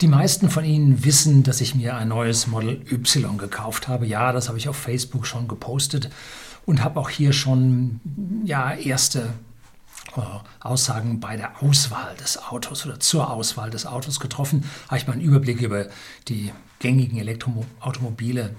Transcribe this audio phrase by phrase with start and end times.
[0.00, 4.06] Die meisten von Ihnen wissen, dass ich mir ein neues Model Y gekauft habe.
[4.06, 6.08] Ja, das habe ich auf Facebook schon gepostet
[6.66, 8.00] und habe auch hier schon
[8.44, 9.34] ja, erste
[10.16, 10.20] äh,
[10.60, 14.64] Aussagen bei der Auswahl des Autos oder zur Auswahl des Autos getroffen.
[14.86, 15.88] Habe ich mal einen Überblick über
[16.28, 18.54] die gängigen Elektroautomobile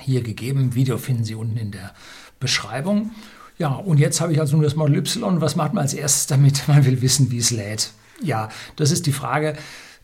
[0.00, 0.74] hier gegeben.
[0.74, 1.94] Video finden Sie unten in der
[2.38, 3.12] Beschreibung.
[3.56, 5.40] Ja, und jetzt habe ich also nur das Model Y.
[5.40, 6.68] Was macht man als erstes damit?
[6.68, 7.92] Man will wissen, wie es lädt.
[8.22, 9.56] Ja, das ist die Frage.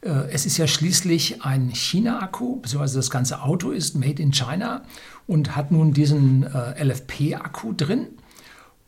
[0.03, 4.83] Äh, es ist ja schließlich ein China-Akku, beziehungsweise das ganze Auto ist made in China
[5.27, 8.09] und hat nun diesen äh, LFP-Akku drin.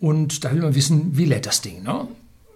[0.01, 1.83] Und da will man wissen, wie lädt das Ding.
[1.83, 2.09] Ne?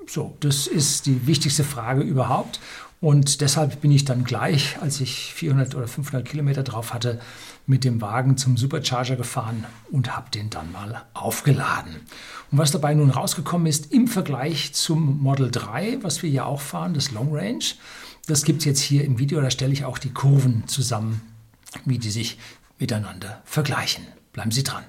[0.07, 2.61] So, das ist die wichtigste Frage überhaupt.
[3.01, 7.21] Und deshalb bin ich dann gleich, als ich 400 oder 500 Kilometer drauf hatte,
[7.65, 11.95] mit dem Wagen zum Supercharger gefahren und habe den dann mal aufgeladen.
[12.51, 16.61] Und was dabei nun rausgekommen ist im Vergleich zum Model 3, was wir ja auch
[16.61, 17.65] fahren, das Long Range,
[18.29, 21.23] das gibt es jetzt hier im Video, da stelle ich auch die Kurven zusammen,
[21.87, 22.39] wie die sich
[22.79, 24.07] miteinander vergleichen.
[24.33, 24.85] Bleiben Sie dran.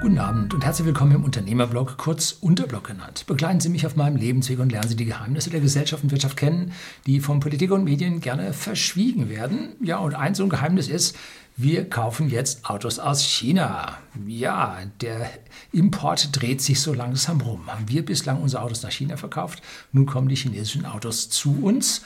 [0.00, 3.24] Guten Abend und herzlich willkommen im Unternehmerblog, kurz Unterblog genannt.
[3.26, 6.36] Begleiten Sie mich auf meinem Lebensweg und lernen Sie die Geheimnisse der Gesellschaft und Wirtschaft
[6.36, 6.72] kennen,
[7.06, 9.76] die von Politik und Medien gerne verschwiegen werden.
[9.80, 11.16] Ja, und ein so ein Geheimnis ist,
[11.56, 13.98] wir kaufen jetzt Autos aus China.
[14.26, 15.30] Ja, der
[15.72, 17.66] Import dreht sich so langsam rum.
[17.66, 19.62] Haben wir bislang unsere Autos nach China verkauft?
[19.92, 22.02] Nun kommen die chinesischen Autos zu uns.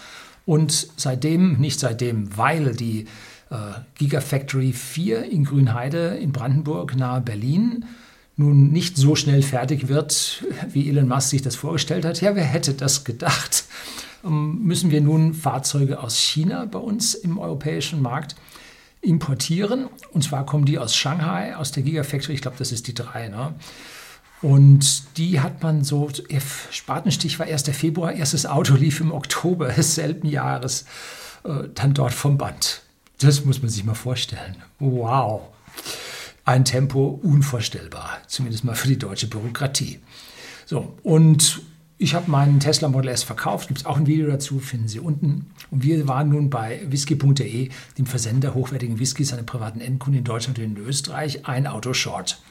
[0.47, 3.07] Und seitdem, nicht seitdem, weil die
[3.51, 3.57] äh,
[3.95, 7.85] Gigafactory 4 in Grünheide in Brandenburg nahe Berlin
[8.37, 12.21] nun nicht so schnell fertig wird, wie Elon Musk sich das vorgestellt hat.
[12.21, 13.65] Ja, wer hätte das gedacht?
[14.25, 18.37] Ähm, müssen wir nun Fahrzeuge aus China bei uns im europäischen Markt
[19.07, 19.89] importieren.
[20.13, 23.29] Und zwar kommen die aus Shanghai, aus der Gigafactory, ich glaube, das ist die 3.
[23.29, 23.55] Ne?
[24.43, 26.11] Und die hat man so,
[26.71, 27.63] Spatenstich war 1.
[27.71, 30.85] Februar, erstes Auto lief im Oktober desselben Jahres
[31.45, 32.83] äh, dann dort vom Band.
[33.19, 34.57] Das muss man sich mal vorstellen.
[34.79, 35.43] Wow.
[36.45, 40.01] Ein Tempo unvorstellbar, zumindest mal für die deutsche Bürokratie.
[40.67, 41.63] So, und
[41.99, 45.01] ich habe meinen Tesla Model S verkauft, gibt es auch ein Video dazu, finden Sie
[45.01, 45.47] unten.
[45.71, 50.59] Und wir waren nun bei whisky.de, dem Versender hochwertigen Whiskys an privaten Endkunden in Deutschland
[50.59, 52.43] und in Österreich, ein Auto short.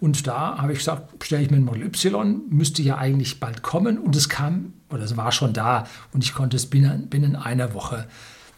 [0.00, 3.62] Und da habe ich gesagt, stelle ich mir ein Model Y, müsste ja eigentlich bald
[3.62, 3.98] kommen.
[3.98, 7.74] Und es kam, oder es war schon da und ich konnte es binnen, binnen einer
[7.74, 8.08] Woche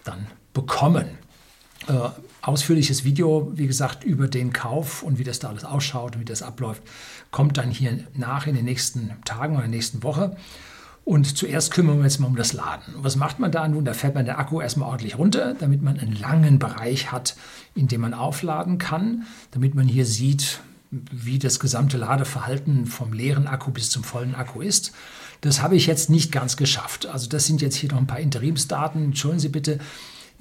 [0.05, 1.07] dann bekommen.
[1.89, 2.09] Äh,
[2.43, 6.25] ausführliches Video, wie gesagt, über den Kauf und wie das da alles ausschaut und wie
[6.25, 6.83] das abläuft,
[7.31, 10.37] kommt dann hier nach in den nächsten Tagen oder in der nächsten Woche.
[11.05, 12.95] Und zuerst kümmern wir uns mal um das Laden.
[12.99, 13.85] Was macht man da nun?
[13.85, 17.35] Da fährt man den Akku erstmal ordentlich runter, damit man einen langen Bereich hat,
[17.75, 20.61] in dem man aufladen kann, damit man hier sieht,
[20.91, 24.93] wie das gesamte Ladeverhalten vom leeren Akku bis zum vollen Akku ist.
[25.41, 27.07] Das habe ich jetzt nicht ganz geschafft.
[27.07, 29.07] Also das sind jetzt hier noch ein paar Interimsdaten.
[29.07, 29.79] Entschuldigen Sie bitte,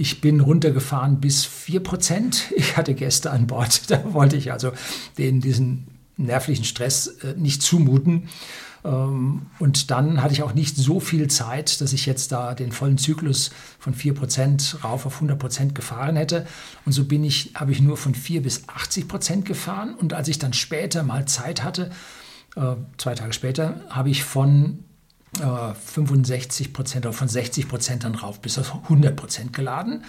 [0.01, 2.53] ich bin runtergefahren bis 4%.
[2.55, 3.83] Ich hatte Gäste an Bord.
[3.91, 4.71] Da wollte ich also
[5.17, 8.27] denen diesen nervlichen Stress äh, nicht zumuten.
[8.83, 12.71] Ähm, und dann hatte ich auch nicht so viel Zeit, dass ich jetzt da den
[12.71, 16.47] vollen Zyklus von 4% rauf auf 100% gefahren hätte.
[16.83, 19.93] Und so bin ich, habe ich nur von 4 bis 80% gefahren.
[19.93, 21.91] Und als ich dann später mal Zeit hatte,
[22.55, 24.83] äh, zwei Tage später, habe ich von
[25.37, 30.03] 65 Prozent oder von 60 Prozent dann rauf bis auf 100 Prozent geladen.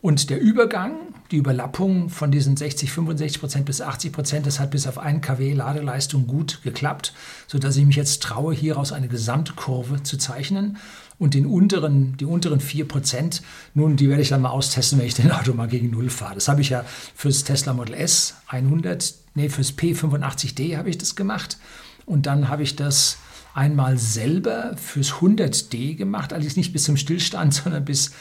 [0.00, 0.96] Und der Übergang,
[1.30, 5.24] die Überlappung von diesen 60, 65 Prozent bis 80 Prozent, das hat bis auf 1
[5.24, 7.14] kW Ladeleistung gut geklappt,
[7.46, 10.78] sodass ich mich jetzt traue, hieraus eine Gesamtkurve zu zeichnen.
[11.20, 13.42] Und den unteren, die unteren 4 Prozent,
[13.74, 16.34] nun, die werde ich dann mal austesten, wenn ich den Auto mal gegen Null fahre.
[16.34, 16.84] Das habe ich ja
[17.14, 21.58] fürs Tesla Model S 100, nee, fürs P85D habe ich das gemacht.
[22.06, 23.18] Und dann habe ich das
[23.54, 28.12] einmal selber fürs 100D gemacht, allerdings nicht bis zum Stillstand, sondern bis,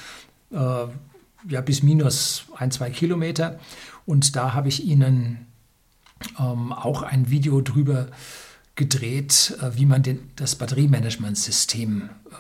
[0.52, 0.86] äh,
[1.48, 3.60] ja, bis minus ein, zwei Kilometer.
[4.06, 5.48] Und da habe ich Ihnen
[6.40, 8.08] ähm, auch ein Video drüber
[8.76, 12.34] gedreht, äh, wie man den, das Batteriemanagementsystem äh,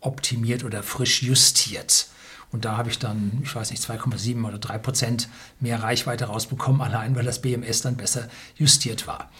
[0.00, 2.08] optimiert oder frisch justiert.
[2.52, 5.28] Und da habe ich dann, ich weiß nicht, 2,7 oder 3 Prozent
[5.60, 9.30] mehr Reichweite rausbekommen, allein weil das BMS dann besser justiert war.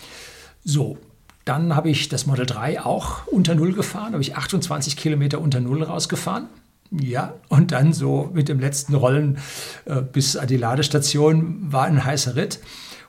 [0.64, 0.98] So,
[1.44, 5.60] dann habe ich das Model 3 auch unter Null gefahren, habe ich 28 Kilometer unter
[5.60, 6.48] Null rausgefahren.
[6.90, 9.38] Ja, und dann so mit dem letzten Rollen
[9.84, 12.60] äh, bis an die Ladestation war ein heißer Ritt.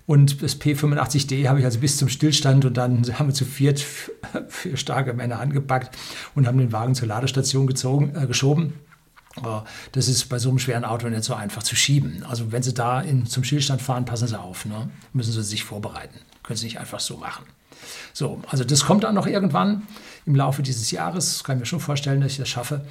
[0.05, 3.79] Und das P85D habe ich also bis zum Stillstand und dann haben wir zu viert
[4.49, 5.97] vier starke Männer angepackt
[6.35, 8.73] und haben den Wagen zur Ladestation gezogen, äh, geschoben.
[9.91, 12.23] Das ist bei so einem schweren Auto nicht so einfach zu schieben.
[12.27, 14.65] Also wenn Sie da in, zum Stillstand fahren, passen Sie auf.
[14.65, 14.89] Ne?
[15.13, 16.19] Müssen Sie sich vorbereiten.
[16.43, 17.45] Können Sie nicht einfach so machen.
[18.13, 19.83] So, also das kommt dann noch irgendwann
[20.25, 21.43] im Laufe dieses Jahres.
[21.43, 22.81] Kann ich mir schon vorstellen, dass ich das schaffe.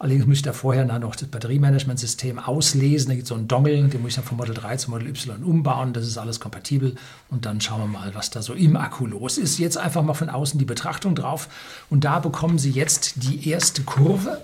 [0.00, 3.08] Allerdings muss ich da vorher noch das Batteriemanagementsystem auslesen.
[3.08, 5.08] Da gibt es so einen Dongle, den muss ich dann von Model 3 zu Model
[5.08, 5.92] Y umbauen.
[5.92, 6.94] Das ist alles kompatibel.
[7.28, 9.58] Und dann schauen wir mal, was da so im Akku los ist.
[9.58, 11.48] Jetzt einfach mal von außen die Betrachtung drauf.
[11.90, 14.40] Und da bekommen Sie jetzt die erste Kurve.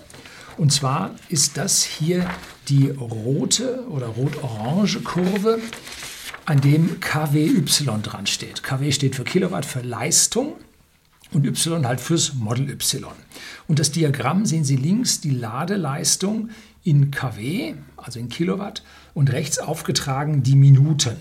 [0.56, 2.28] Und zwar ist das hier
[2.68, 5.58] die rote oder rot-orange Kurve,
[6.46, 7.64] an dem KWY
[8.02, 8.62] dran steht.
[8.62, 10.56] KW steht für Kilowatt für Leistung
[11.32, 13.12] und Y halt fürs Model Y.
[13.66, 16.50] Und das Diagramm sehen Sie links die Ladeleistung
[16.84, 21.16] in kW, also in Kilowatt, und rechts aufgetragen die Minuten.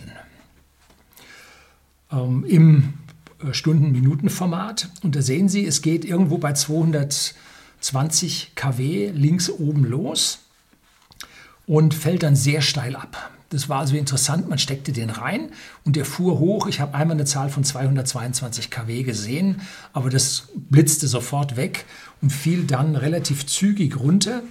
[2.12, 2.94] Ähm, Im
[3.44, 4.90] äh, Stunden-Minuten-Format.
[5.02, 7.34] Und da sehen Sie, es geht irgendwo bei 200
[7.86, 10.40] 20 kW links oben los
[11.68, 13.30] und fällt dann sehr steil ab.
[13.50, 15.52] Das war also interessant, man steckte den rein
[15.84, 16.66] und der fuhr hoch.
[16.66, 19.62] Ich habe einmal eine Zahl von 222 kW gesehen,
[19.94, 21.86] aber das blitzte sofort weg
[22.24, 24.42] und fiel dann relativ zügig runter.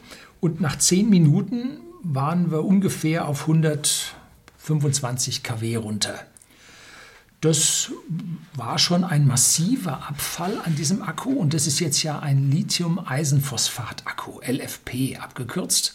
[0.40, 6.14] Und nach 10 Minuten waren wir ungefähr auf 125 kW runter.
[7.44, 7.92] Das
[8.54, 14.40] war schon ein massiver Abfall an diesem Akku und das ist jetzt ja ein Lithium-Eisenphosphat-Akku,
[14.40, 15.94] LFP abgekürzt.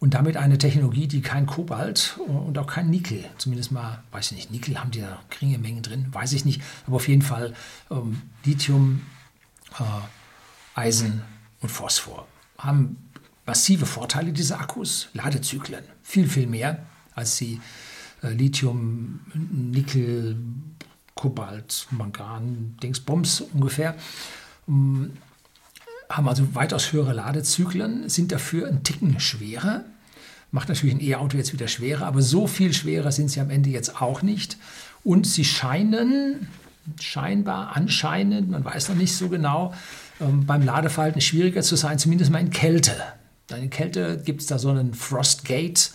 [0.00, 4.36] Und damit eine Technologie, die kein Kobalt und auch kein Nickel, zumindest mal, weiß ich
[4.38, 7.54] nicht, Nickel haben die da geringe Mengen drin, weiß ich nicht, aber auf jeden Fall
[7.88, 9.02] ähm, Lithium,
[9.78, 9.84] äh,
[10.74, 11.22] Eisen
[11.60, 12.26] und Phosphor
[12.58, 12.96] haben
[13.46, 16.84] massive Vorteile, diese Akkus, Ladezyklen, viel, viel mehr,
[17.14, 17.60] als sie
[18.30, 20.36] Lithium, Nickel,
[21.14, 23.94] Kobalt, Mangan, Dingsbums ungefähr.
[24.66, 25.06] Mm,
[26.08, 29.84] haben also weitaus höhere Ladezyklen, sind dafür ein Ticken schwerer.
[30.50, 33.70] Macht natürlich ein E-Auto jetzt wieder schwerer, aber so viel schwerer sind sie am Ende
[33.70, 34.58] jetzt auch nicht.
[35.02, 36.48] Und sie scheinen,
[37.00, 39.72] scheinbar, anscheinend, man weiß noch nicht so genau,
[40.20, 42.94] ähm, beim Ladeverhalten schwieriger zu sein, zumindest mal in Kälte.
[43.50, 45.92] In Kälte gibt es da so einen Frostgate,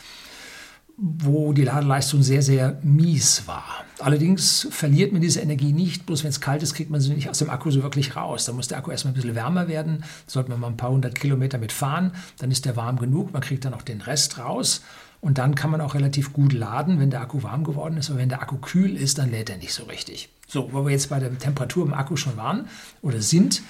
[0.98, 3.86] wo die Ladeleistung sehr, sehr mies war.
[4.00, 7.30] Allerdings verliert man diese Energie nicht, bloß wenn es kalt ist, kriegt man sie nicht
[7.30, 8.46] aus dem Akku so wirklich raus.
[8.46, 11.14] Da muss der Akku erstmal ein bisschen wärmer werden, sollte man mal ein paar hundert
[11.14, 14.82] Kilometer mitfahren, dann ist der warm genug, man kriegt dann auch den Rest raus
[15.22, 18.10] und dann kann man auch relativ gut laden, wenn der Akku warm geworden ist.
[18.10, 20.30] Aber wenn der Akku kühl ist, dann lädt er nicht so richtig.
[20.48, 22.68] So, wo wir jetzt bei der Temperatur im Akku schon waren
[23.04, 23.62] oder sind,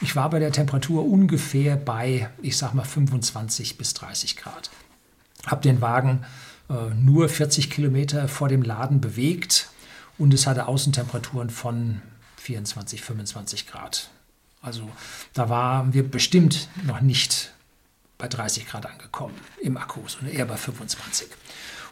[0.00, 4.70] ich war bei der Temperatur ungefähr bei, ich sag mal, 25 bis 30 Grad.
[5.46, 6.24] Hab den Wagen
[6.68, 9.70] nur 40 Kilometer vor dem Laden bewegt
[10.18, 12.02] und es hatte Außentemperaturen von
[12.38, 14.10] 24, 25 Grad.
[14.62, 14.88] Also
[15.32, 17.52] da waren wir bestimmt noch nicht
[18.18, 21.28] bei 30 Grad angekommen im Akku, sondern eher bei 25.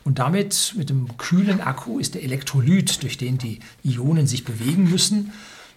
[0.04, 4.90] Und damit, mit dem kühlen Akku, ist der Elektrolyt, durch den die Ionen sich bewegen
[4.90, 5.32] müssen,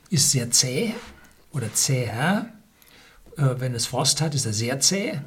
[0.10, 0.94] ist sehr zäh
[1.52, 2.52] oder zäher.
[3.38, 5.20] Äh, wenn es Frost hat, ist er sehr zäh.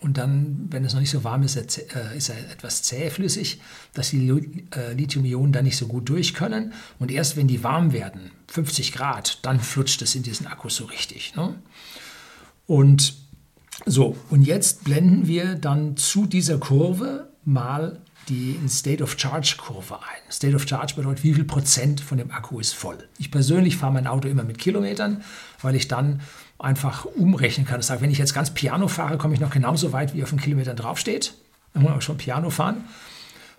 [0.00, 3.60] Und dann, wenn es noch nicht so warm ist, äh, ist er etwas zähflüssig,
[3.94, 6.72] dass die äh, Lithium-Ionen da nicht so gut durch können.
[6.98, 10.84] Und erst wenn die warm werden, 50 Grad, dann flutscht es in diesen Akkus so
[10.84, 11.34] richtig.
[11.34, 11.54] Ne?
[12.66, 13.14] Und
[13.86, 19.96] so, und jetzt blenden wir dann zu dieser Kurve mal die State of Charge Kurve
[19.96, 20.30] ein.
[20.32, 22.98] State of Charge bedeutet, wie viel Prozent von dem Akku ist voll.
[23.18, 25.22] Ich persönlich fahre mein Auto immer mit Kilometern,
[25.62, 26.20] weil ich dann
[26.58, 27.78] einfach umrechnen kann.
[27.78, 30.30] Das heißt, wenn ich jetzt ganz Piano fahre, komme ich noch genauso weit, wie auf
[30.30, 31.34] den Kilometern draufsteht.
[31.72, 32.84] Dann muss man schon Piano fahren.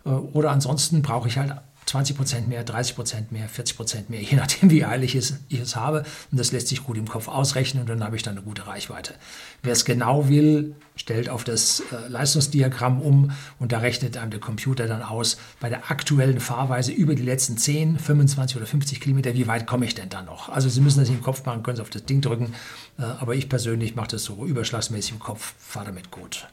[0.05, 1.53] Äh, oder ansonsten brauche ich halt
[1.89, 5.75] 20 Prozent mehr, 30 Prozent mehr, 40 Prozent mehr, je nachdem, wie eilig ich es
[5.75, 6.03] habe.
[6.31, 8.67] Und das lässt sich gut im Kopf ausrechnen und dann habe ich dann eine gute
[8.67, 9.15] Reichweite.
[9.63, 14.39] Wer es genau will, stellt auf das äh, Leistungsdiagramm um und da rechnet einem der
[14.39, 19.33] Computer dann aus, bei der aktuellen Fahrweise über die letzten 10, 25 oder 50 Kilometer,
[19.33, 20.49] wie weit komme ich denn da noch?
[20.49, 22.53] Also Sie müssen das nicht im Kopf machen, können Sie auf das Ding drücken,
[22.99, 26.47] äh, aber ich persönlich mache das so überschlagsmäßig im Kopf, fahre damit gut.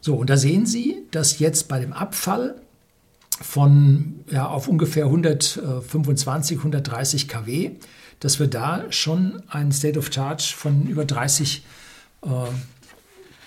[0.00, 2.56] So, und da sehen Sie, dass jetzt bei dem Abfall
[3.40, 7.72] von ja, auf ungefähr 125, 130 kW,
[8.20, 11.64] dass wir da schon einen State of Charge von über 30
[12.22, 12.28] äh,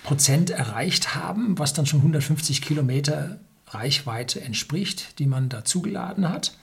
[0.02, 6.56] Prozent erreicht haben, was dann schon 150 Kilometer Reichweite entspricht, die man da zugeladen hat.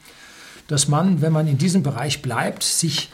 [0.67, 3.09] Dass man, wenn man in diesem Bereich bleibt, sich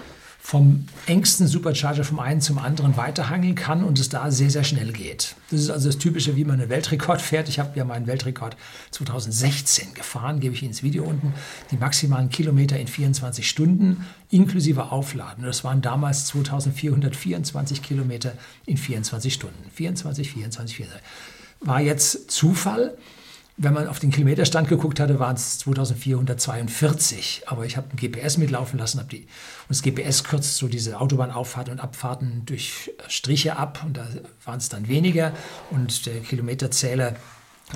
[0.49, 4.91] vom engsten Supercharger vom einen zum anderen weiterhangeln kann und es da sehr, sehr schnell
[4.91, 5.35] geht.
[5.51, 7.49] Das ist also das Typische, wie man einen Weltrekord fährt.
[7.49, 8.57] Ich habe ja meinen Weltrekord
[8.89, 11.35] 2016 gefahren, gebe ich Ihnen ins Video unten.
[11.69, 15.43] Die maximalen Kilometer in 24 Stunden inklusive Aufladen.
[15.43, 18.33] Das waren damals 2424 Kilometer
[18.65, 19.69] in 24 Stunden.
[19.75, 21.01] 24, 24, 24.
[21.59, 22.97] War jetzt Zufall
[23.61, 27.43] wenn man auf den Kilometerstand geguckt hatte, waren es 2442.
[27.47, 30.99] Aber ich habe ein GPS mitlaufen lassen, habe die und das GPS kürzt so diese
[30.99, 34.07] Autobahnauffahrten und Abfahrten durch Striche ab und da
[34.45, 35.33] waren es dann weniger
[35.71, 37.15] und der Kilometerzähler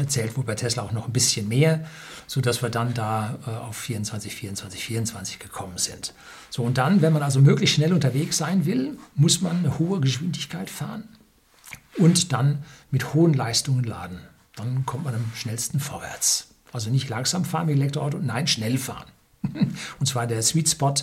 [0.07, 1.85] zählt wohl bei Tesla auch noch ein bisschen mehr,
[2.27, 6.13] sodass wir dann da äh, auf 24, 24, 24 gekommen sind.
[6.49, 9.99] So und dann, wenn man also möglichst schnell unterwegs sein will, muss man eine hohe
[9.99, 11.09] Geschwindigkeit fahren
[11.97, 14.19] und dann mit hohen Leistungen laden
[14.55, 16.47] dann kommt man am schnellsten vorwärts.
[16.71, 19.09] Also nicht langsam fahren mit Elektroauto, nein, schnell fahren.
[19.99, 20.93] Und zwar der Sweet Spot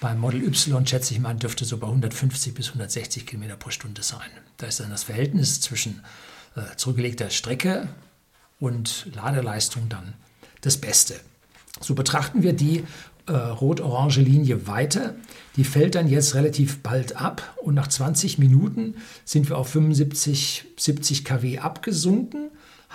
[0.00, 4.02] beim Model Y, schätze ich mal, dürfte so bei 150 bis 160 Kilometer pro Stunde
[4.02, 4.30] sein.
[4.56, 6.02] Da ist dann das Verhältnis zwischen
[6.54, 7.88] äh, zurückgelegter Strecke
[8.58, 10.14] und Ladeleistung dann
[10.60, 11.14] das Beste.
[11.80, 12.84] So betrachten wir die
[13.26, 15.14] äh, rot-orange Linie weiter.
[15.56, 20.64] Die fällt dann jetzt relativ bald ab und nach 20 Minuten sind wir auf 75,
[20.76, 22.45] 70 kW abgesunken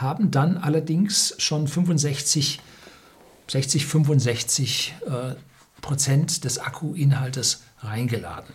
[0.01, 2.59] haben dann allerdings schon 65,
[3.47, 5.35] 60, 65 äh,
[5.81, 8.53] Prozent des Akkuinhaltes reingeladen.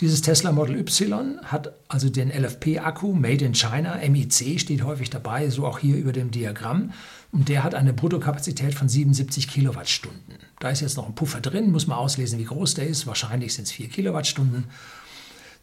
[0.00, 5.48] Dieses Tesla Model Y hat also den LFP-Akku Made in China, MIC steht häufig dabei,
[5.48, 6.92] so auch hier über dem Diagramm.
[7.30, 10.38] Und der hat eine Bruttokapazität von 77 Kilowattstunden.
[10.58, 13.06] Da ist jetzt noch ein Puffer drin, muss man auslesen, wie groß der ist.
[13.06, 14.64] Wahrscheinlich sind es 4 Kilowattstunden,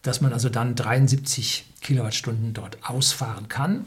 [0.04, 3.86] dass man also dann 73 Kilowattstunden dort ausfahren kann.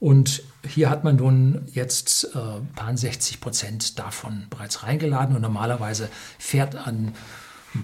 [0.00, 2.38] Und hier hat man nun jetzt äh,
[2.74, 7.14] paar 60 Prozent davon bereits reingeladen und normalerweise fährt ein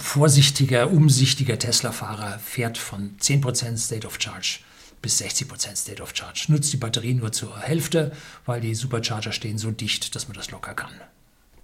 [0.00, 4.60] vorsichtiger, umsichtiger Tesla-Fahrer fährt von 10 Prozent State of Charge
[5.02, 6.46] bis 60 Prozent State of Charge.
[6.48, 8.12] Nutzt die Batterie nur zur Hälfte,
[8.46, 10.90] weil die Supercharger stehen so dicht, dass man das locker kann.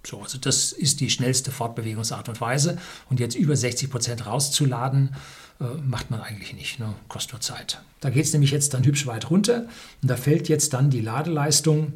[0.05, 2.77] So, also das ist die schnellste Fortbewegungsart und Weise.
[3.09, 5.15] Und jetzt über 60 Prozent rauszuladen,
[5.59, 6.93] äh, macht man eigentlich nicht, ne?
[7.07, 7.81] kostet nur Zeit.
[8.01, 9.65] Da geht es nämlich jetzt dann hübsch weit runter
[10.01, 11.93] und da fällt jetzt dann die Ladeleistung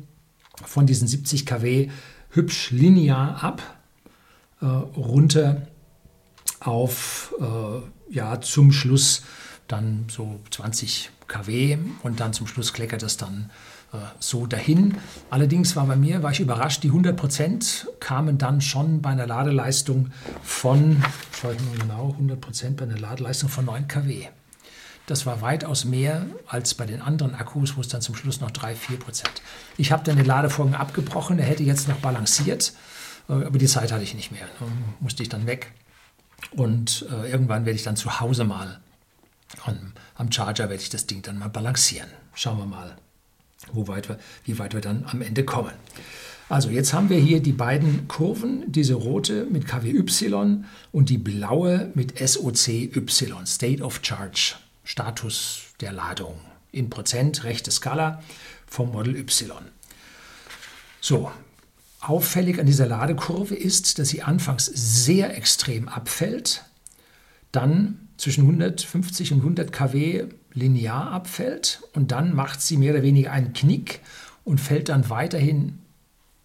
[0.65, 1.89] von diesen 70 kW
[2.29, 3.61] hübsch linear ab,
[4.61, 5.67] äh, runter
[6.59, 9.23] auf äh, ja, zum Schluss
[9.67, 13.49] dann so 20 kW und dann zum Schluss kleckert es dann
[14.19, 14.97] so dahin.
[15.29, 19.27] Allerdings war bei mir, war ich überrascht, die 100 Prozent kamen dann schon bei einer
[19.27, 20.11] Ladeleistung
[20.43, 21.03] von,
[21.39, 24.27] schaue ich mal genau, 100 Prozent bei einer Ladeleistung von 9 kW.
[25.05, 28.51] Das war weitaus mehr als bei den anderen Akkus, wo es dann zum Schluss noch
[28.51, 29.41] 3, 4 Prozent.
[29.77, 32.73] Ich habe dann den Ladevorgang abgebrochen, er hätte jetzt noch balanciert,
[33.29, 34.47] äh, aber die Zeit hatte ich nicht mehr.
[34.59, 35.71] Dann musste ich dann weg.
[36.51, 38.79] Und äh, irgendwann werde ich dann zu Hause mal
[39.65, 42.09] am, am Charger werde ich das Ding dann mal balancieren.
[42.33, 42.97] Schauen wir mal
[43.73, 45.73] wo weit wir, wie weit wir dann am Ende kommen.
[46.49, 51.91] Also jetzt haben wir hier die beiden Kurven, diese rote mit KWY und die blaue
[51.93, 52.91] mit SOCY,
[53.45, 56.39] State of Charge, Status der Ladung
[56.71, 58.23] in Prozent, rechte Skala
[58.65, 59.51] vom Model Y.
[61.01, 61.31] So,
[61.99, 66.63] auffällig an dieser Ladekurve ist, dass sie anfangs sehr extrem abfällt,
[67.51, 70.25] dann zwischen 150 und 100 kW
[70.57, 74.01] linear abfällt und dann macht sie mehr oder weniger einen Knick
[74.43, 75.79] und fällt dann weiterhin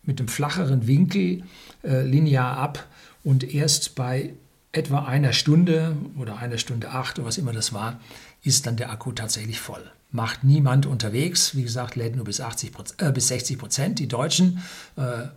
[0.03, 1.43] mit dem flacheren Winkel
[1.83, 2.87] äh, linear ab
[3.25, 4.35] und erst bei
[4.73, 8.01] etwa einer Stunde oder einer Stunde acht oder was immer das war,
[8.43, 9.83] ist dann der Akku tatsächlich voll.
[10.11, 13.99] Macht niemand unterwegs, wie gesagt, lädt nur bis, 80 äh, bis 60 Prozent.
[13.99, 14.63] Die Deutschen
[14.97, 15.29] äh,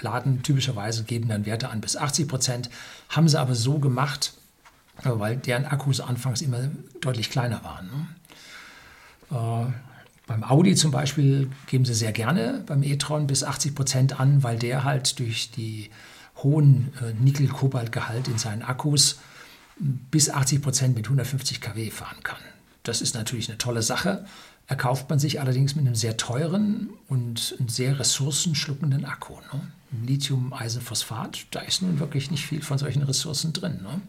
[0.00, 2.70] laden typischerweise, geben dann Werte an bis 80 Prozent,
[3.08, 4.34] haben sie aber so gemacht,
[5.02, 6.68] weil deren Akkus anfangs immer
[7.00, 7.86] deutlich kleiner waren.
[9.30, 9.66] Ne?
[9.68, 9.72] Äh,
[10.26, 14.58] beim Audi zum Beispiel geben sie sehr gerne beim e-tron bis 80 Prozent an, weil
[14.58, 15.90] der halt durch die
[16.42, 19.18] hohen äh, Nickel-Kobalt-Gehalt in seinen Akkus
[19.76, 22.38] bis 80 Prozent mit 150 kW fahren kann.
[22.84, 24.24] Das ist natürlich eine tolle Sache.
[24.66, 29.34] Erkauft man sich allerdings mit einem sehr teuren und sehr ressourcenschluckenden Akku.
[29.52, 29.60] Ne?
[30.06, 33.80] Lithium-Eisenphosphat, da ist nun wirklich nicht viel von solchen Ressourcen drin.
[33.82, 34.00] Ne?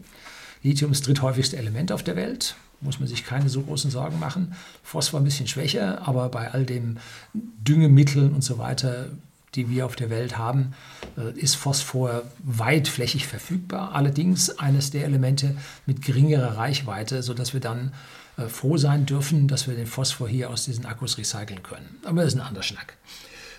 [0.64, 4.20] Lithium ist das dritthäufigste Element auf der Welt, muss man sich keine so großen Sorgen
[4.20, 4.56] machen.
[4.84, 7.00] Phosphor ein bisschen schwächer, aber bei all den
[7.34, 9.08] Düngemitteln und so weiter,
[9.56, 10.74] die wir auf der Welt haben,
[11.18, 13.94] äh, ist Phosphor weitflächig verfügbar.
[13.94, 17.94] Allerdings eines der Elemente mit geringerer Reichweite, sodass wir dann
[18.38, 22.00] äh, froh sein dürfen, dass wir den Phosphor hier aus diesen Akkus recyceln können.
[22.04, 22.98] Aber das ist ein anderer Schnack.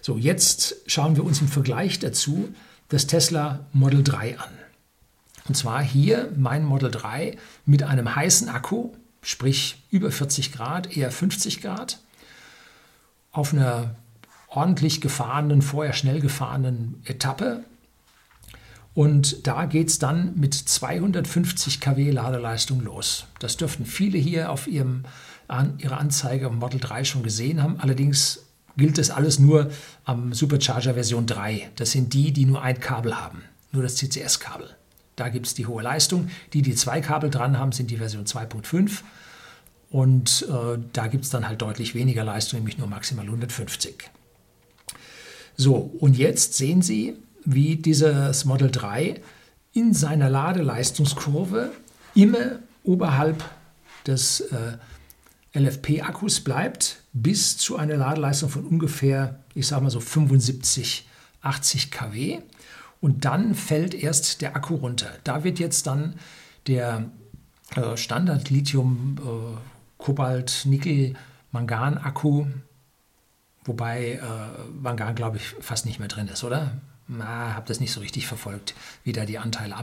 [0.03, 2.55] So, jetzt schauen wir uns im Vergleich dazu
[2.89, 4.51] das Tesla Model 3 an.
[5.49, 11.11] Und zwar hier mein Model 3 mit einem heißen Akku, sprich über 40 Grad, eher
[11.11, 12.01] 50 Grad,
[13.33, 13.95] auf einer
[14.49, 17.65] ordentlich gefahrenen, vorher schnell gefahrenen Etappe.
[18.95, 23.27] Und da geht es dann mit 250 kW Ladeleistung los.
[23.41, 25.05] Das dürften viele hier auf ihrem,
[25.49, 27.79] an, ihrer Anzeige am Model 3 schon gesehen haben.
[27.79, 28.47] Allerdings
[28.79, 29.71] gilt das alles nur
[30.05, 31.71] am Supercharger Version 3.
[31.77, 34.75] Das sind die, die nur ein Kabel haben, nur das CCS-Kabel.
[35.17, 36.29] Da gibt es die hohe Leistung.
[36.53, 39.01] Die, die zwei Kabel dran haben, sind die Version 2.5.
[39.91, 44.11] Und äh, da gibt es dann halt deutlich weniger Leistung, nämlich nur maximal 150.
[45.57, 49.21] So, und jetzt sehen Sie, wie dieses Model 3
[49.73, 51.71] in seiner Ladeleistungskurve
[52.15, 53.45] immer oberhalb
[54.07, 61.09] des äh, LFP-Akkus bleibt, bis zu einer Ladeleistung von ungefähr, ich sage mal so 75,
[61.41, 62.41] 80 kW.
[63.01, 65.11] Und dann fällt erst der Akku runter.
[65.25, 66.15] Da wird jetzt dann
[66.67, 67.11] der
[68.51, 69.59] Lithium, äh,
[69.99, 71.15] Kobalt, Nickel,
[71.53, 72.47] Mangan Akku,
[73.65, 74.21] wobei äh,
[74.81, 76.73] Mangan glaube ich fast nicht mehr drin ist, oder?
[77.19, 79.77] Habe das nicht so richtig verfolgt, wie da die Anteile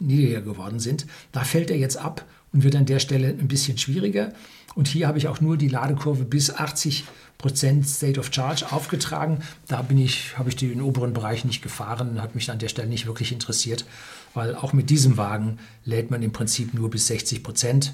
[0.00, 1.06] niedriger geworden sind.
[1.32, 4.32] Da fällt er jetzt ab und wird an der Stelle ein bisschen schwieriger.
[4.74, 7.04] Und hier habe ich auch nur die Ladekurve bis 80
[7.36, 9.42] Prozent State of Charge aufgetragen.
[9.68, 12.88] Da bin ich, habe ich den oberen Bereich nicht gefahren, hat mich an der Stelle
[12.88, 13.84] nicht wirklich interessiert,
[14.32, 17.92] weil auch mit diesem Wagen lädt man im Prinzip nur bis 60 Prozent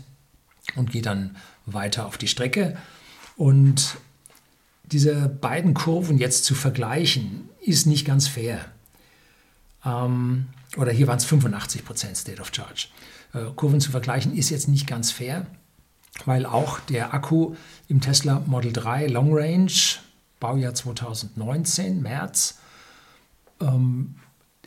[0.76, 1.36] und geht dann
[1.66, 2.76] weiter auf die Strecke.
[3.36, 3.96] Und
[4.92, 8.64] diese beiden Kurven jetzt zu vergleichen, ist nicht ganz fair.
[9.84, 12.88] Ähm, oder hier waren es 85 Prozent State of Charge.
[13.32, 15.46] Äh, Kurven zu vergleichen ist jetzt nicht ganz fair,
[16.24, 17.54] weil auch der Akku
[17.88, 19.72] im Tesla Model 3 Long Range,
[20.38, 22.58] Baujahr 2019, März,
[23.60, 24.16] ähm,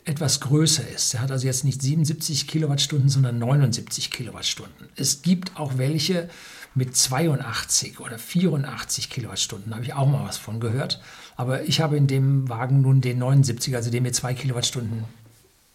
[0.04, 1.14] etwas größer ist.
[1.14, 4.88] Er hat also jetzt nicht 77 Kilowattstunden, sondern 79 Kilowattstunden.
[4.96, 6.28] Es gibt auch welche
[6.74, 11.00] mit 82 oder 84 Kilowattstunden, da habe ich auch mal was von gehört.
[11.36, 15.04] Aber ich habe in dem Wagen nun den 79, also den mit 2 Kilowattstunden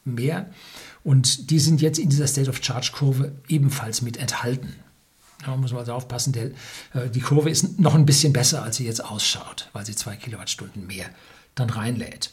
[0.05, 0.50] mehr.
[1.03, 4.75] Und die sind jetzt in dieser State of Charge Kurve ebenfalls mit enthalten.
[5.45, 6.51] Da muss man also aufpassen, der,
[6.93, 10.17] äh, die Kurve ist noch ein bisschen besser, als sie jetzt ausschaut, weil sie 2
[10.17, 11.09] Kilowattstunden mehr
[11.55, 12.31] dann reinlädt.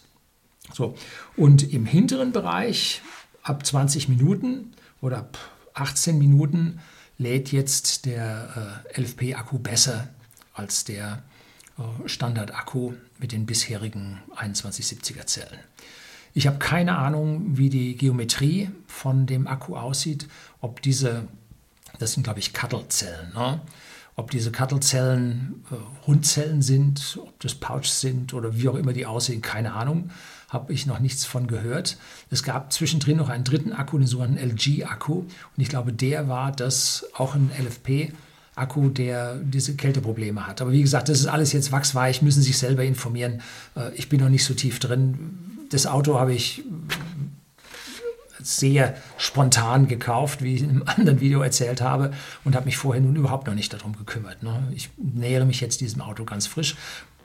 [0.72, 0.96] So,
[1.36, 3.02] und im hinteren Bereich
[3.42, 5.38] ab 20 Minuten oder ab
[5.74, 6.80] 18 Minuten
[7.18, 10.08] lädt jetzt der äh, LFP-Akku besser
[10.54, 11.22] als der
[11.78, 15.58] äh, Standard-Akku mit den bisherigen 2170er Zellen.
[16.34, 20.28] Ich habe keine Ahnung, wie die Geometrie von dem Akku aussieht,
[20.60, 21.26] ob diese,
[21.98, 23.60] das sind glaube ich Cuttle-Zellen, ne?
[24.16, 29.06] Ob diese Cuttle-Zellen äh, Rundzellen sind, ob das Pouch sind oder wie auch immer die
[29.06, 30.10] aussehen, keine Ahnung
[30.48, 31.96] habe ich noch nichts von gehört.
[32.30, 35.14] Es gab zwischendrin noch einen dritten Akku, den sogenannten LG-Akku.
[35.14, 38.12] Und ich glaube, der war das auch ein LFP.
[38.54, 40.62] Akku, der diese Kälteprobleme hat.
[40.62, 43.42] Aber wie gesagt, das ist alles jetzt wachsweich, müssen sich selber informieren.
[43.76, 45.66] Äh, ich bin noch nicht so tief drin.
[45.70, 46.64] Das Auto habe ich
[48.42, 52.12] sehr spontan gekauft, wie ich in einem anderen Video erzählt habe,
[52.44, 54.42] und habe mich vorher nun überhaupt noch nicht darum gekümmert.
[54.42, 54.72] Ne?
[54.74, 56.76] Ich nähere mich jetzt diesem Auto ganz frisch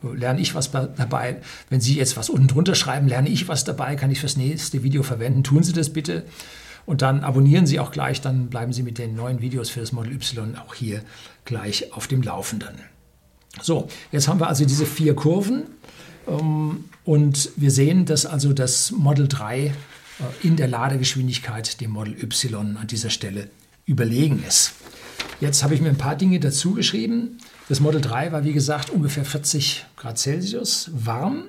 [0.04, 1.38] lerne ich was dabei.
[1.70, 4.84] Wenn Sie jetzt was unten drunter schreiben, lerne ich was dabei, kann ich fürs nächste
[4.84, 5.44] Video verwenden.
[5.44, 6.24] Tun Sie das bitte.
[6.86, 9.92] Und dann abonnieren Sie auch gleich, dann bleiben Sie mit den neuen Videos für das
[9.92, 11.02] Model Y auch hier
[11.46, 12.80] gleich auf dem Laufenden.
[13.62, 15.64] So, jetzt haben wir also diese vier Kurven
[16.28, 19.72] ähm, und wir sehen, dass also das Model 3 äh,
[20.44, 23.50] in der Ladegeschwindigkeit dem Model Y an dieser Stelle
[23.86, 24.74] überlegen ist.
[25.40, 27.38] Jetzt habe ich mir ein paar Dinge dazu geschrieben.
[27.68, 31.46] Das Model 3 war, wie gesagt, ungefähr 40 Grad Celsius warm.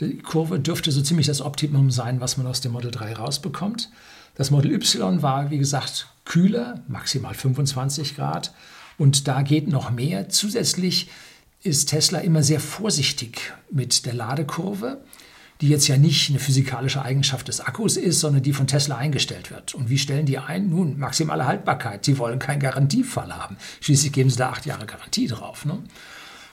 [0.00, 3.90] Die Kurve dürfte so ziemlich das Optimum sein, was man aus dem Model 3 rausbekommt.
[4.34, 8.54] Das Model Y war, wie gesagt, kühler, maximal 25 Grad.
[8.98, 10.28] Und da geht noch mehr.
[10.28, 11.10] Zusätzlich
[11.62, 15.02] ist Tesla immer sehr vorsichtig mit der Ladekurve
[15.60, 19.50] die jetzt ja nicht eine physikalische Eigenschaft des Akkus ist, sondern die von Tesla eingestellt
[19.50, 19.74] wird.
[19.74, 20.70] Und wie stellen die ein?
[20.70, 22.04] Nun, maximale Haltbarkeit.
[22.04, 23.56] Sie wollen keinen Garantiefall haben.
[23.80, 25.64] Schließlich geben sie da acht Jahre Garantie drauf.
[25.64, 25.78] Ne?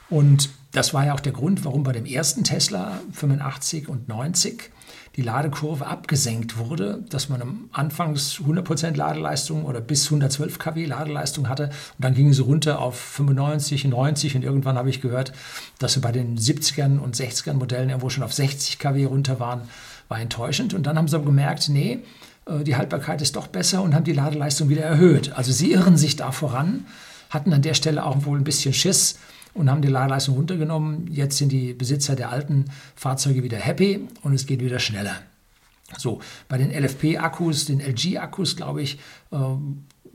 [0.09, 4.71] Und das war ja auch der Grund, warum bei dem ersten Tesla 85 und 90
[5.15, 11.65] die Ladekurve abgesenkt wurde, dass man Anfangs 100% Ladeleistung oder bis 112 kW Ladeleistung hatte
[11.65, 15.33] und dann ging sie runter auf 95, 90 und irgendwann habe ich gehört,
[15.79, 19.61] dass sie bei den 70ern und 60ern Modellen irgendwo schon auf 60 kW runter waren,
[20.07, 21.99] war enttäuschend und dann haben sie aber gemerkt, nee,
[22.45, 25.33] äh, die Haltbarkeit ist doch besser und haben die Ladeleistung wieder erhöht.
[25.33, 26.85] Also sie irren sich da voran,
[27.29, 29.19] hatten an der Stelle auch wohl ein bisschen Schiss,
[29.53, 31.07] und haben die Ladeleistung runtergenommen.
[31.11, 35.15] Jetzt sind die Besitzer der alten Fahrzeuge wieder happy und es geht wieder schneller.
[35.97, 38.99] So, bei den LFP-Akkus, den LG-Akkus, glaube ich,
[39.31, 39.37] äh,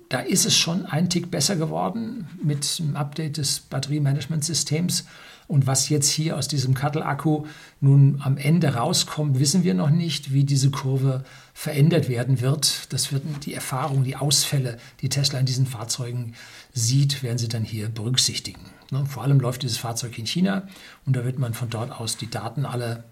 [0.08, 5.06] da ist es schon ein Tick besser geworden mit dem Update des Batteriemanagementsystems.
[5.46, 7.44] Und was jetzt hier aus diesem Cuttle-Akku
[7.80, 12.92] nun am Ende rauskommt, wissen wir noch nicht, wie diese Kurve verändert werden wird.
[12.92, 16.34] Das wird die Erfahrung, die Ausfälle, die Tesla in diesen Fahrzeugen
[16.72, 18.60] sieht, werden sie dann hier berücksichtigen.
[18.90, 20.66] Ne, vor allem läuft dieses Fahrzeug in China
[21.06, 23.04] und da wird man von dort aus die Daten alle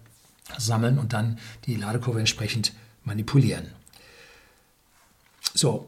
[0.57, 3.67] sammeln und dann die Ladekurve entsprechend manipulieren.
[5.53, 5.87] So,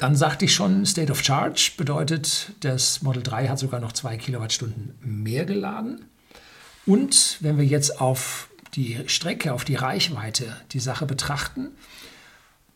[0.00, 4.16] dann sagte ich schon, State of Charge bedeutet, das Model 3 hat sogar noch zwei
[4.16, 6.06] Kilowattstunden mehr geladen.
[6.86, 11.68] Und wenn wir jetzt auf die Strecke, auf die Reichweite die Sache betrachten,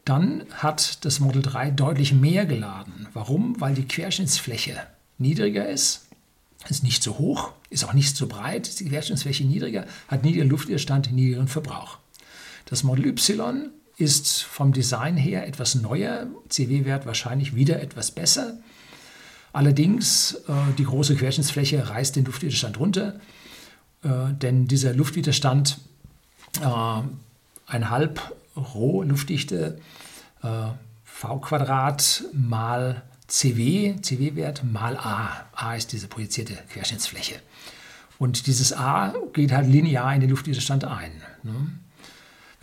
[0.05, 3.09] dann hat das Model 3 deutlich mehr geladen.
[3.15, 3.59] Warum?
[3.59, 4.77] Weil die Querschnittsfläche
[5.17, 6.09] niedriger ist,
[6.69, 10.51] ist nicht so hoch, ist auch nicht so breit, ist die Querschnittsfläche niedriger, hat niedrigen
[10.51, 11.97] Luftwiderstand, niedrigen Verbrauch.
[12.67, 18.59] Das Model Y ist vom Design her etwas neuer, CW-Wert wahrscheinlich wieder etwas besser.
[19.53, 23.21] Allerdings, äh, die große Querschnittsfläche reißt den Luftwiderstand runter,
[24.03, 25.79] äh, denn dieser Luftwiderstand,
[26.61, 27.03] äh,
[27.67, 28.21] ein halb
[28.57, 29.79] Rho Luftdichte
[30.43, 30.49] äh,
[31.05, 35.47] V Quadrat mal CW, CW-Wert mal A.
[35.53, 37.37] A ist diese projizierte Querschnittsfläche.
[38.19, 41.11] Und dieses A geht halt linear in den Luftwiderstand ein.
[41.43, 41.55] Ne?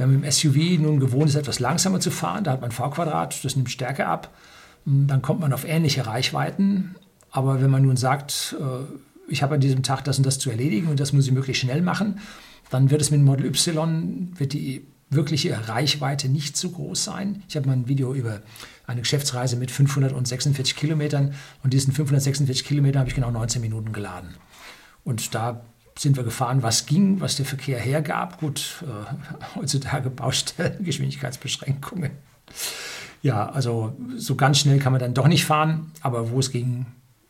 [0.01, 3.45] Wenn man im SUV nun gewohnt ist, etwas langsamer zu fahren, da hat man V-Quadrat,
[3.45, 4.33] das nimmt Stärke ab,
[4.85, 6.95] hm, dann kommt man auf ähnliche Reichweiten.
[7.29, 10.49] Aber wenn man nun sagt, äh, ich habe an diesem Tag das und das zu
[10.49, 12.19] erledigen und das muss ich möglichst schnell machen,
[12.71, 17.43] dann wird es mit dem Model Y, wird die wirkliche Reichweite nicht so groß sein.
[17.47, 18.41] Ich habe mal ein Video über
[18.87, 24.29] eine Geschäftsreise mit 546 Kilometern und diesen 546 Kilometern habe ich genau 19 Minuten geladen.
[25.03, 25.61] Und da
[25.97, 28.39] sind wir gefahren, was ging, was der Verkehr hergab.
[28.39, 32.12] Gut, äh, heutzutage Baustellen, Geschwindigkeitsbeschränkungen.
[33.21, 36.86] Ja, also so ganz schnell kann man dann doch nicht fahren, aber wo es ging,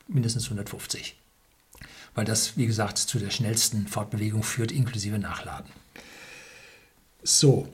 [0.08, 1.16] mindestens 150.
[2.16, 5.72] Weil das, wie gesagt, zu der schnellsten Fortbewegung führt, inklusive Nachladen.
[7.24, 7.68] So,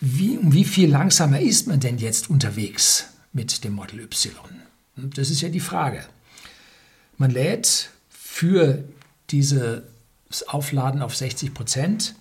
[0.00, 4.32] wie, wie viel langsamer ist man denn jetzt unterwegs mit dem Model Y?
[4.96, 6.04] Das ist ja die Frage.
[7.16, 8.84] Man lädt für
[9.30, 9.84] diese
[10.34, 12.16] das Aufladen auf 60 Prozent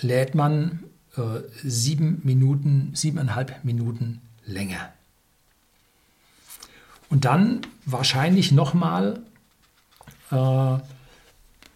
[0.00, 0.84] lädt man
[1.16, 4.92] äh, sieben Minuten, siebeneinhalb Minuten länger.
[7.10, 9.20] Und dann wahrscheinlich nochmal
[10.30, 10.78] äh,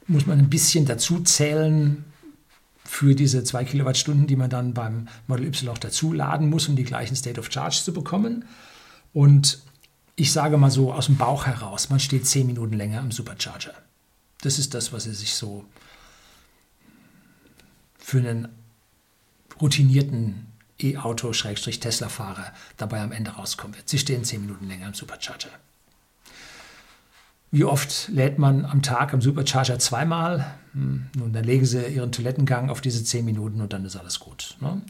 [0.07, 2.05] muss man ein bisschen dazu zählen
[2.85, 6.77] für diese zwei Kilowattstunden, die man dann beim Model Y auch dazu laden muss, um
[6.77, 8.47] die gleichen State of Charge zu bekommen.
[9.12, 9.62] Und
[10.17, 13.75] ich sage mal so aus dem Bauch heraus, man steht zehn Minuten länger im Supercharger.
[14.42, 15.64] Das ist das, was er sich so
[17.98, 18.48] für einen
[19.61, 20.46] routinierten
[20.78, 23.88] E-Auto-Tesla-Fahrer dabei am Ende rauskommen wird.
[23.88, 25.48] Sie stehen zehn Minuten länger im Supercharger.
[27.52, 30.55] Wie oft lädt man am Tag am Supercharger zweimal?
[30.72, 34.18] Hm, nun, dann legen Sie Ihren Toilettengang auf diese zehn Minuten und dann ist alles
[34.18, 34.57] gut.
[34.61, 34.83] Ne?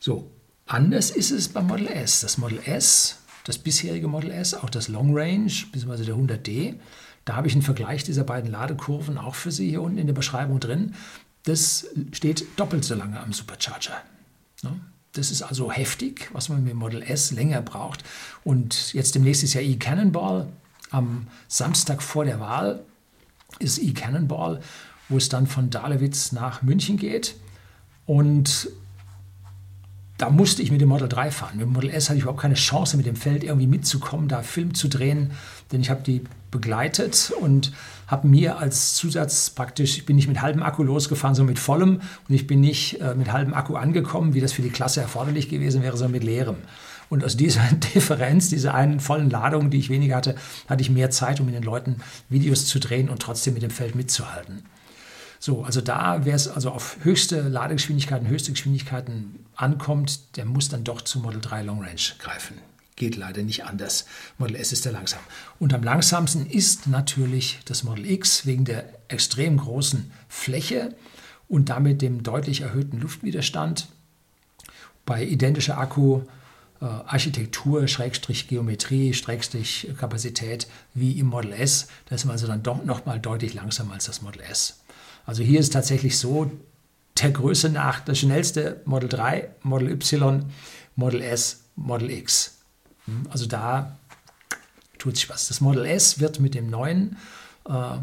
[0.00, 0.30] So,
[0.66, 2.20] anders ist es beim Model S.
[2.22, 6.04] Das Model S, das bisherige Model S, auch das Long Range, bzw.
[6.04, 6.76] der 100D,
[7.24, 10.14] da habe ich einen Vergleich dieser beiden Ladekurven auch für Sie hier unten in der
[10.14, 10.94] Beschreibung drin.
[11.44, 13.96] Das steht doppelt so lange am Supercharger.
[14.62, 14.80] Ne?
[15.12, 18.04] Das ist also heftig, was man mit Model S länger braucht.
[18.42, 20.48] Und jetzt demnächst ist ja e-Cannonball.
[20.90, 22.84] Am Samstag vor der Wahl
[23.58, 24.60] ist e-Cannonball,
[25.08, 27.36] wo es dann von Dahlewitz nach München geht.
[28.06, 28.68] Und
[30.18, 31.56] da musste ich mit dem Model 3 fahren.
[31.56, 34.42] Mit dem Model S hatte ich überhaupt keine Chance, mit dem Feld irgendwie mitzukommen, da
[34.42, 35.32] Film zu drehen,
[35.72, 36.22] denn ich habe die
[36.52, 37.72] begleitet und
[38.06, 42.00] habe mir als Zusatz praktisch, ich bin nicht mit halbem Akku losgefahren, sondern mit vollem
[42.28, 45.48] und ich bin nicht äh, mit halbem Akku angekommen, wie das für die Klasse erforderlich
[45.48, 46.56] gewesen wäre, sondern mit leerem.
[47.10, 47.62] Und aus dieser
[47.94, 50.36] Differenz, dieser einen vollen Ladung, die ich weniger hatte,
[50.68, 51.96] hatte ich mehr Zeit, um mit den Leuten
[52.28, 54.62] Videos zu drehen und trotzdem mit dem Feld mitzuhalten.
[55.44, 60.84] So, also da, wer es also auf höchste Ladegeschwindigkeiten, höchste Geschwindigkeiten ankommt, der muss dann
[60.84, 62.56] doch zu Model 3 Long Range greifen.
[62.96, 64.06] Geht leider nicht anders.
[64.38, 65.20] Model S ist der langsam.
[65.60, 70.94] Und am langsamsten ist natürlich das Model X wegen der extrem großen Fläche
[71.46, 73.88] und damit dem deutlich erhöhten Luftwiderstand.
[75.04, 76.22] Bei identischer Akku
[76.80, 82.62] äh, Architektur, Schrägstrich Geometrie, Schrägstrich Kapazität wie im Model S, da ist man also dann
[82.62, 84.80] doch nochmal deutlich langsamer als das Model S.
[85.26, 86.50] Also hier ist tatsächlich so,
[87.20, 90.44] der Größe nach das schnellste Model 3, Model Y,
[90.96, 92.58] Model S, Model X.
[93.06, 93.98] Hm, also da
[94.98, 95.48] tut sich was.
[95.48, 97.16] Das Model S wird mit dem neuen,
[97.68, 97.96] äh,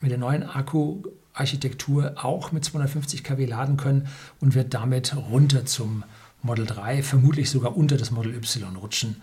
[0.00, 4.08] mit der neuen Akku, Architektur auch mit 250 kW laden können
[4.40, 6.04] und wird damit runter zum
[6.42, 9.20] Model 3, vermutlich sogar unter das Model Y rutschen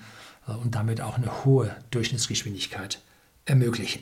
[0.47, 2.99] äh, und damit auch eine hohe Durchschnittsgeschwindigkeit
[3.45, 4.01] ermöglichen.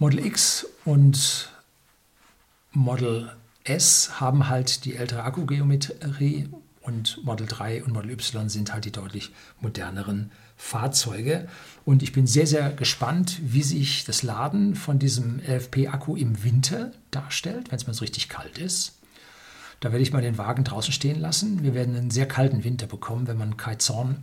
[0.00, 1.50] Model X und
[2.72, 3.30] Model
[3.64, 6.48] S haben halt die ältere Akkugeometrie
[6.80, 11.48] und Model 3 und Model Y sind halt die deutlich moderneren Fahrzeuge.
[11.84, 16.92] Und ich bin sehr, sehr gespannt, wie sich das Laden von diesem LFP-Akku im Winter
[17.10, 18.94] darstellt, wenn es mal so richtig kalt ist.
[19.80, 21.62] Da werde ich mal den Wagen draußen stehen lassen.
[21.62, 24.22] Wir werden einen sehr kalten Winter bekommen, wenn man Kai Zorn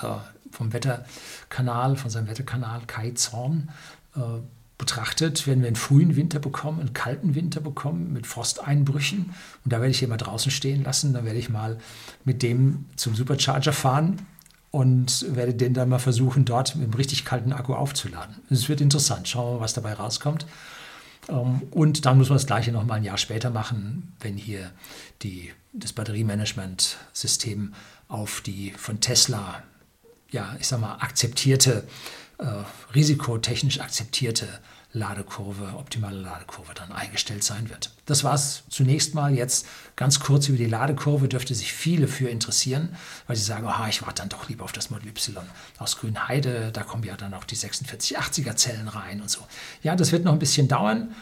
[0.00, 0.14] äh,
[0.52, 3.70] vom Wetterkanal, von seinem Wetterkanal Kai Zorn
[4.14, 4.38] äh,
[4.82, 9.32] betrachtet, werden wir einen frühen Winter bekommen, einen kalten Winter bekommen mit Frosteinbrüchen.
[9.64, 11.14] Und da werde ich ihn mal draußen stehen lassen.
[11.14, 11.78] Da werde ich mal
[12.24, 14.26] mit dem zum Supercharger fahren
[14.72, 18.36] und werde den dann mal versuchen, dort mit einem richtig kalten Akku aufzuladen.
[18.50, 19.28] Es wird interessant.
[19.28, 20.46] Schauen wir mal, was dabei rauskommt.
[21.28, 24.72] Ähm, und dann muss man das Gleiche noch mal ein Jahr später machen, wenn hier
[25.22, 27.72] die, das Batteriemanagement-System
[28.08, 29.62] auf die von Tesla,
[30.30, 31.84] ja, ich sag mal, akzeptierte,
[32.38, 32.44] äh,
[32.94, 34.48] risikotechnisch akzeptierte
[34.94, 37.90] Ladekurve, optimale Ladekurve dann eingestellt sein wird.
[38.04, 39.34] Das war es zunächst mal.
[39.34, 39.66] Jetzt
[39.96, 42.94] ganz kurz über die Ladekurve dürfte sich viele für interessieren,
[43.26, 45.46] weil sie sagen, aha, ich warte dann doch lieber auf das Model Y
[45.78, 49.40] aus Grünheide, da kommen ja dann auch die 4680er Zellen rein und so.
[49.82, 51.14] Ja, das wird noch ein bisschen dauern.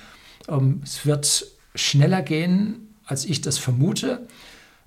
[0.49, 1.46] Ähm, es wird
[1.77, 4.27] schneller gehen, als ich das vermute.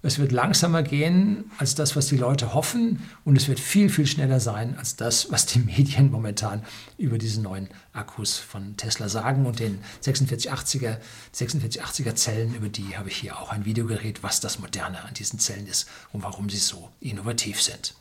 [0.06, 4.06] Es wird langsamer gehen als das, was die Leute hoffen und es wird viel, viel
[4.06, 6.62] schneller sein als das, was die Medien momentan
[6.98, 10.98] über diese neuen Akkus von Tesla sagen und den 4680er,
[11.34, 15.14] 4680er Zellen, über die habe ich hier auch ein Video geredet, was das Moderne an
[15.14, 17.96] diesen Zellen ist und warum sie so innovativ sind.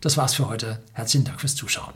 [0.00, 0.82] Das war's für heute.
[0.94, 1.92] Herzlichen Dank fürs Zuschauen.